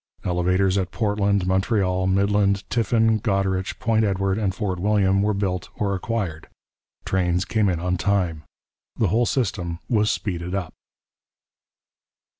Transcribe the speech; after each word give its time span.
Elevators 0.23 0.79
at 0.79 0.89
Portland, 0.89 1.45
Montreal, 1.45 2.07
Midland, 2.07 2.67
Tiffin, 2.71 3.19
Goderich, 3.19 3.77
Point 3.77 4.03
Edward, 4.03 4.39
and 4.39 4.55
Fort 4.55 4.79
William 4.79 5.21
were 5.21 5.35
built 5.35 5.69
or 5.75 5.93
acquired. 5.93 6.47
Trains 7.05 7.45
came 7.45 7.69
in 7.69 7.79
on 7.79 7.97
time. 7.97 8.41
The 8.95 9.09
whole 9.09 9.27
system 9.27 9.77
was 9.87 10.09
'speeded 10.09 10.55
up.' 10.55 10.73